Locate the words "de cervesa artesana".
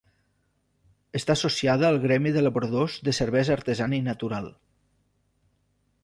3.09-3.97